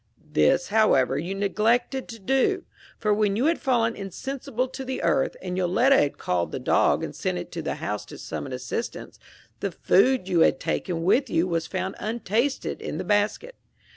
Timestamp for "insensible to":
3.95-4.83